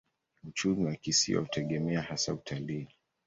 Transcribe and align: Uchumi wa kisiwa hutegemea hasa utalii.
Uchumi 0.47 0.85
wa 0.85 0.95
kisiwa 0.95 1.41
hutegemea 1.41 2.01
hasa 2.01 2.33
utalii. 2.33 2.87